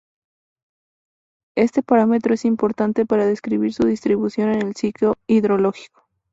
[1.55, 6.07] Este parámetro es importante para describir su distribución en el ciclo hidrológico.